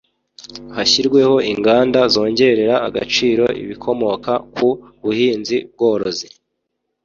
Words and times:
hashyirweho 0.75 1.35
inganda 1.51 1.99
zongerera 2.13 2.75
agaciro 2.87 3.43
ibikomoka 3.61 4.31
ku 4.55 4.67
buhinzi-bworozi 5.03 6.27